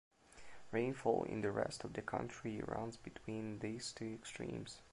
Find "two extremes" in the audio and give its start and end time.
3.93-4.81